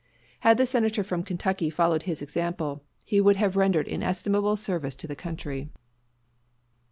[0.39, 5.05] Had the Senator from Kentucky followed the example, he would have rendered inestimable service to
[5.05, 5.69] the country....